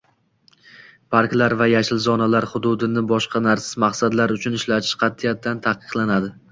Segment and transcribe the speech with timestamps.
[1.15, 3.45] parklar va “yashil zonalar” hududini boshqa
[3.85, 6.39] maqsadlar uchun ishlatish qat’iyan taqiqlanadi.